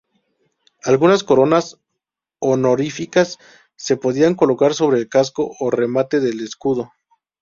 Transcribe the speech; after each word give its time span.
Algunas 0.83 1.23
coronas 1.23 1.77
honoríficas 2.39 3.37
se 3.75 3.97
podían 3.97 4.33
colocar 4.33 4.73
sobre 4.73 4.97
el 4.97 5.07
casco 5.07 5.51
o 5.59 5.69
remate 5.69 6.19
del 6.19 6.39
escudo. 6.39 6.91